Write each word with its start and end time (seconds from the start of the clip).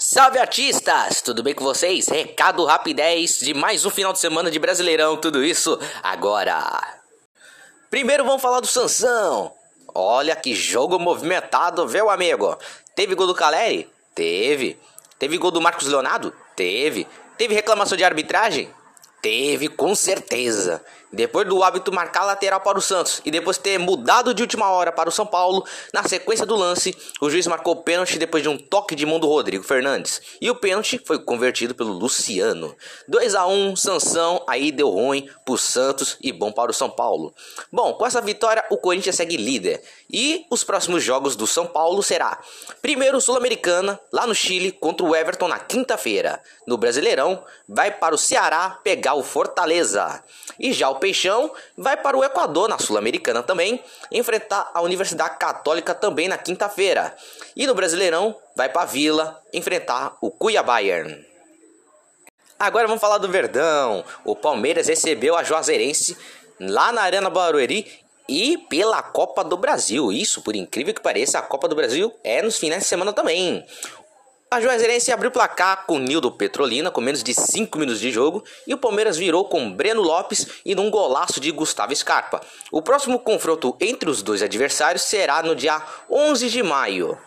Salve 0.00 0.38
artistas! 0.38 1.20
Tudo 1.20 1.42
bem 1.42 1.52
com 1.52 1.64
vocês? 1.64 2.06
Recado 2.06 2.64
rapidez 2.64 3.40
de 3.40 3.52
mais 3.52 3.84
um 3.84 3.90
final 3.90 4.12
de 4.12 4.20
semana 4.20 4.48
de 4.48 4.56
Brasileirão, 4.56 5.16
tudo 5.16 5.42
isso 5.42 5.76
agora. 6.04 7.00
Primeiro 7.90 8.24
vamos 8.24 8.40
falar 8.40 8.60
do 8.60 8.68
Sansão. 8.68 9.52
Olha 9.92 10.36
que 10.36 10.54
jogo 10.54 11.00
movimentado, 11.00 11.84
viu 11.88 12.08
amigo? 12.08 12.56
Teve 12.94 13.16
gol 13.16 13.26
do 13.26 13.34
Caleri? 13.34 13.90
Teve. 14.14 14.78
Teve 15.18 15.36
gol 15.36 15.50
do 15.50 15.60
Marcos 15.60 15.88
Leonardo? 15.88 16.32
Teve. 16.54 17.04
Teve 17.36 17.56
reclamação 17.56 17.98
de 17.98 18.04
arbitragem? 18.04 18.72
Teve, 19.20 19.66
com 19.66 19.96
certeza. 19.96 20.80
Depois 21.12 21.48
do 21.48 21.62
hábito 21.62 21.92
marcar 21.92 22.24
lateral 22.24 22.60
para 22.60 22.78
o 22.78 22.82
Santos 22.82 23.22
e 23.24 23.30
depois 23.30 23.56
ter 23.56 23.78
mudado 23.78 24.34
de 24.34 24.42
última 24.42 24.70
hora 24.70 24.92
para 24.92 25.08
o 25.08 25.12
São 25.12 25.26
Paulo, 25.26 25.64
na 25.92 26.02
sequência 26.02 26.44
do 26.44 26.54
lance, 26.54 26.96
o 27.20 27.30
juiz 27.30 27.46
marcou 27.46 27.76
pênalti 27.76 28.18
depois 28.18 28.42
de 28.42 28.48
um 28.48 28.58
toque 28.58 28.94
de 28.94 29.06
mão 29.06 29.18
do 29.18 29.26
Rodrigo 29.26 29.64
Fernandes. 29.64 30.20
E 30.40 30.50
o 30.50 30.54
pênalti 30.54 31.00
foi 31.04 31.18
convertido 31.18 31.74
pelo 31.74 31.92
Luciano. 31.92 32.76
2 33.08 33.34
a 33.34 33.46
1 33.46 33.76
Sansão, 33.76 34.44
aí 34.46 34.70
deu 34.70 34.90
ruim 34.90 35.28
para 35.44 35.54
o 35.54 35.58
Santos 35.58 36.18
e 36.20 36.30
bom 36.30 36.52
para 36.52 36.70
o 36.70 36.74
São 36.74 36.90
Paulo. 36.90 37.34
Bom, 37.72 37.94
com 37.94 38.04
essa 38.04 38.20
vitória, 38.20 38.64
o 38.70 38.76
Corinthians 38.76 39.16
segue 39.16 39.36
líder. 39.36 39.82
E 40.10 40.46
os 40.50 40.62
próximos 40.62 41.02
jogos 41.02 41.36
do 41.36 41.46
São 41.46 41.66
Paulo 41.66 42.02
será: 42.02 42.38
primeiro 42.82 43.20
Sul-Americana, 43.20 43.98
lá 44.12 44.26
no 44.26 44.34
Chile, 44.34 44.72
contra 44.72 45.06
o 45.06 45.16
Everton 45.16 45.48
na 45.48 45.58
quinta-feira. 45.58 46.42
No 46.66 46.76
Brasileirão, 46.76 47.42
vai 47.66 47.90
para 47.90 48.14
o 48.14 48.18
Ceará 48.18 48.78
pegar 48.82 49.14
o 49.14 49.22
Fortaleza. 49.22 50.22
E 50.58 50.72
já 50.72 50.88
o 50.88 50.97
Peixão 50.98 51.50
vai 51.76 51.96
para 51.96 52.16
o 52.16 52.24
Equador, 52.24 52.68
na 52.68 52.78
Sul-Americana 52.78 53.42
também, 53.42 53.82
enfrentar 54.12 54.70
a 54.74 54.82
Universidade 54.82 55.38
Católica 55.38 55.94
também 55.94 56.28
na 56.28 56.36
quinta-feira. 56.36 57.16
E 57.56 57.66
no 57.66 57.74
Brasileirão, 57.74 58.36
vai 58.54 58.68
para 58.68 58.82
a 58.82 58.86
Vila 58.86 59.40
enfrentar 59.52 60.16
o 60.20 60.30
Cuiabá. 60.30 60.78
Agora 62.58 62.86
vamos 62.86 63.00
falar 63.00 63.18
do 63.18 63.28
Verdão. 63.28 64.04
O 64.24 64.34
Palmeiras 64.34 64.88
recebeu 64.88 65.36
a 65.36 65.44
Juazeirense 65.44 66.16
lá 66.60 66.92
na 66.92 67.02
Arena 67.02 67.30
Barueri 67.30 67.86
e 68.28 68.58
pela 68.68 69.02
Copa 69.02 69.42
do 69.42 69.56
Brasil. 69.56 70.12
Isso, 70.12 70.42
por 70.42 70.54
incrível 70.54 70.92
que 70.92 71.00
pareça, 71.00 71.38
a 71.38 71.42
Copa 71.42 71.66
do 71.66 71.74
Brasil 71.74 72.12
é 72.22 72.42
nos 72.42 72.58
finais 72.58 72.82
de 72.82 72.88
semana 72.88 73.12
também. 73.12 73.64
A 74.50 74.62
Juazeirense 74.62 75.12
abriu 75.12 75.30
placar 75.30 75.84
com 75.84 75.98
Nildo 75.98 76.32
Petrolina 76.32 76.90
com 76.90 77.02
menos 77.02 77.22
de 77.22 77.34
5 77.34 77.78
minutos 77.78 78.00
de 78.00 78.10
jogo 78.10 78.42
e 78.66 78.72
o 78.72 78.78
Palmeiras 78.78 79.18
virou 79.18 79.44
com 79.44 79.70
Breno 79.70 80.00
Lopes 80.00 80.46
e 80.64 80.74
num 80.74 80.90
golaço 80.90 81.38
de 81.38 81.50
Gustavo 81.50 81.94
Scarpa. 81.94 82.40
O 82.72 82.80
próximo 82.80 83.18
confronto 83.18 83.76
entre 83.78 84.08
os 84.08 84.22
dois 84.22 84.42
adversários 84.42 85.02
será 85.02 85.42
no 85.42 85.54
dia 85.54 85.82
11 86.10 86.48
de 86.48 86.62
maio. 86.62 87.18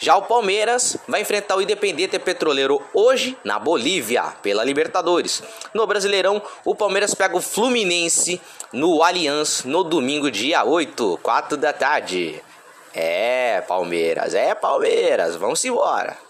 Já 0.00 0.16
o 0.16 0.22
Palmeiras 0.22 0.96
vai 1.06 1.20
enfrentar 1.20 1.54
o 1.54 1.62
Independente 1.62 2.18
Petroleiro 2.18 2.82
hoje 2.92 3.38
na 3.44 3.60
Bolívia, 3.60 4.24
pela 4.42 4.64
Libertadores. 4.64 5.44
No 5.72 5.86
Brasileirão, 5.86 6.42
o 6.64 6.74
Palmeiras 6.74 7.14
pega 7.14 7.36
o 7.36 7.40
Fluminense 7.40 8.40
no 8.72 9.00
Allianz 9.00 9.62
no 9.62 9.84
domingo, 9.84 10.28
dia 10.28 10.64
8, 10.64 11.20
4 11.22 11.56
da 11.56 11.72
tarde. 11.72 12.42
É, 12.92 13.60
Palmeiras, 13.60 14.34
é 14.34 14.56
Palmeiras, 14.56 15.36
vamos 15.36 15.64
embora. 15.64 16.23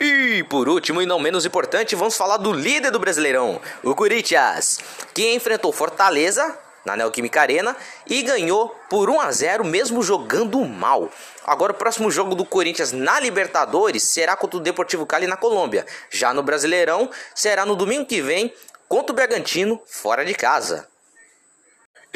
E 0.00 0.44
por 0.44 0.68
último 0.68 1.02
e 1.02 1.06
não 1.06 1.18
menos 1.18 1.44
importante, 1.44 1.96
vamos 1.96 2.16
falar 2.16 2.36
do 2.36 2.52
líder 2.52 2.92
do 2.92 3.00
Brasileirão, 3.00 3.60
o 3.82 3.96
Corinthians, 3.96 4.78
que 5.12 5.34
enfrentou 5.34 5.72
Fortaleza 5.72 6.56
na 6.84 6.96
Neoquímica 6.96 7.40
Arena 7.40 7.76
e 8.06 8.22
ganhou 8.22 8.68
por 8.88 9.10
1 9.10 9.20
a 9.20 9.32
0 9.32 9.64
mesmo 9.64 10.00
jogando 10.00 10.64
mal. 10.64 11.10
Agora 11.44 11.72
o 11.72 11.74
próximo 11.74 12.10
jogo 12.12 12.36
do 12.36 12.44
Corinthians 12.44 12.92
na 12.92 13.18
Libertadores 13.18 14.04
será 14.04 14.36
contra 14.36 14.58
o 14.58 14.62
Deportivo 14.62 15.04
Cali 15.04 15.26
na 15.26 15.36
Colômbia. 15.36 15.84
Já 16.10 16.32
no 16.32 16.44
Brasileirão 16.44 17.10
será 17.34 17.66
no 17.66 17.74
domingo 17.74 18.06
que 18.06 18.22
vem 18.22 18.54
contra 18.88 19.12
o 19.12 19.16
Bragantino 19.16 19.80
fora 19.84 20.24
de 20.24 20.34
casa. 20.34 20.86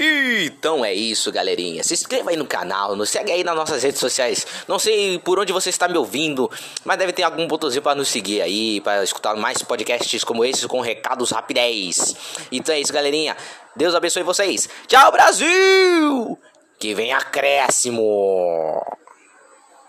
Então 0.04 0.84
é 0.84 0.92
isso, 0.92 1.30
galerinha. 1.30 1.84
Se 1.84 1.94
inscreva 1.94 2.30
aí 2.30 2.36
no 2.36 2.44
canal, 2.44 2.96
nos 2.96 3.08
segue 3.08 3.30
aí 3.30 3.44
nas 3.44 3.54
nossas 3.54 3.84
redes 3.84 4.00
sociais. 4.00 4.44
Não 4.66 4.76
sei 4.76 5.16
por 5.20 5.38
onde 5.38 5.52
você 5.52 5.70
está 5.70 5.86
me 5.86 5.96
ouvindo, 5.96 6.50
mas 6.84 6.98
deve 6.98 7.12
ter 7.12 7.22
algum 7.22 7.46
botãozinho 7.46 7.82
para 7.82 7.94
nos 7.94 8.08
seguir 8.08 8.42
aí, 8.42 8.80
para 8.80 9.04
escutar 9.04 9.36
mais 9.36 9.62
podcasts 9.62 10.24
como 10.24 10.44
esses 10.44 10.66
com 10.66 10.80
recados 10.80 11.30
rapidez. 11.30 12.16
Então 12.50 12.74
é 12.74 12.80
isso, 12.80 12.92
galerinha. 12.92 13.36
Deus 13.76 13.94
abençoe 13.94 14.24
vocês. 14.24 14.68
Tchau, 14.88 15.12
Brasil! 15.12 16.36
Que 16.80 16.94
vem 16.94 17.12
acréscimo! 17.12 18.82